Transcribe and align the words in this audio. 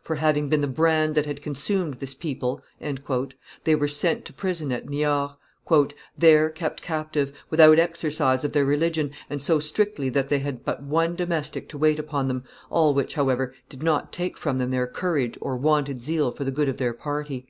"For 0.00 0.16
having 0.16 0.48
been 0.48 0.62
the 0.62 0.66
brand 0.66 1.14
that 1.14 1.26
had 1.26 1.42
consumed 1.42 1.96
this 1.96 2.14
people," 2.14 2.62
they 3.64 3.74
were 3.74 3.86
sent 3.86 4.24
to 4.24 4.32
prison 4.32 4.72
at 4.72 4.88
Niort; 4.88 5.32
"there 6.16 6.48
kept 6.48 6.80
captive, 6.80 7.32
without 7.50 7.78
exercise 7.78 8.44
of 8.44 8.52
their 8.52 8.64
religion, 8.64 9.10
and 9.28 9.42
so 9.42 9.58
strictly 9.58 10.08
that 10.08 10.30
they 10.30 10.38
had 10.38 10.64
but 10.64 10.82
one 10.82 11.14
domestic 11.16 11.68
to 11.68 11.76
wait 11.76 11.98
upon 11.98 12.28
them, 12.28 12.44
all 12.70 12.94
which, 12.94 13.12
however, 13.12 13.52
did 13.68 13.82
not 13.82 14.10
take 14.10 14.38
from 14.38 14.56
them 14.56 14.70
their 14.70 14.86
courage 14.86 15.36
or 15.42 15.54
wonted 15.54 16.00
zeal 16.00 16.30
for 16.30 16.44
the 16.44 16.50
good 16.50 16.70
of 16.70 16.78
their 16.78 16.94
party. 16.94 17.46